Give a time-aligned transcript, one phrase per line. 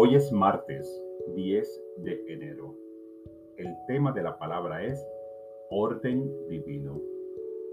[0.00, 0.88] Hoy es martes
[1.34, 2.72] 10 de enero.
[3.56, 5.04] El tema de la palabra es
[5.70, 7.00] orden divino.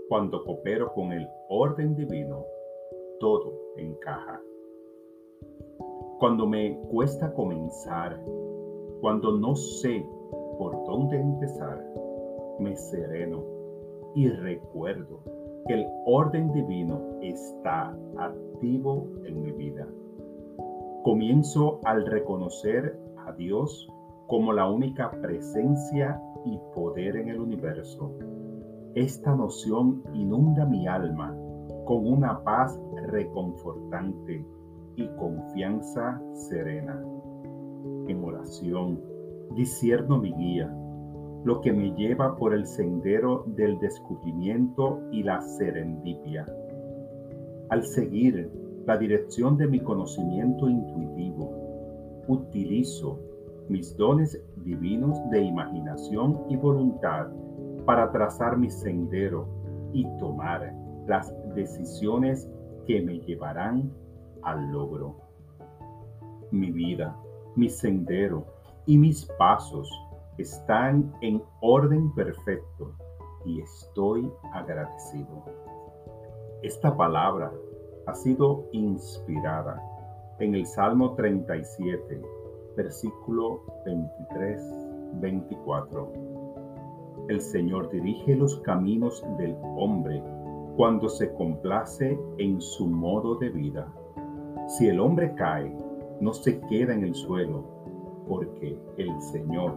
[0.10, 2.44] Cuando coopero con el orden divino,
[3.20, 4.42] todo encaja.
[6.18, 8.20] Cuando me cuesta comenzar,
[9.02, 10.04] cuando no sé
[10.58, 11.80] por dónde empezar,
[12.58, 13.44] me sereno
[14.16, 15.20] y recuerdo
[15.68, 19.85] que el orden divino está activo en mi vida.
[21.06, 23.88] Comienzo al reconocer a Dios
[24.26, 28.12] como la única presencia y poder en el universo.
[28.96, 31.38] Esta noción inunda mi alma
[31.86, 34.44] con una paz reconfortante
[34.96, 37.00] y confianza serena.
[38.08, 39.00] En oración,
[39.56, 40.76] disierno mi guía,
[41.44, 46.48] lo que me lleva por el sendero del descubrimiento y la serendipia.
[47.70, 52.24] Al seguir la dirección de mi conocimiento intuitivo.
[52.28, 53.20] Utilizo
[53.68, 57.28] mis dones divinos de imaginación y voluntad
[57.86, 59.48] para trazar mi sendero
[59.92, 60.74] y tomar
[61.08, 62.50] las decisiones
[62.86, 63.92] que me llevarán
[64.44, 65.16] al logro.
[66.52, 67.16] Mi vida,
[67.56, 68.46] mi sendero
[68.86, 69.90] y mis pasos
[70.38, 72.92] están en orden perfecto
[73.46, 75.44] y estoy agradecido.
[76.62, 77.52] Esta palabra
[78.08, 79.82] ha sido inspirada
[80.40, 82.22] en el Salmo 37,
[82.76, 83.62] versículo
[85.22, 86.10] 23-24.
[87.30, 90.22] El Señor dirige los caminos del hombre
[90.76, 93.88] cuando se complace en su modo de vida.
[94.68, 95.74] Si el hombre cae,
[96.20, 97.64] no se queda en el suelo,
[98.28, 99.74] porque el Señor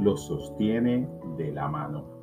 [0.00, 2.21] lo sostiene de la mano.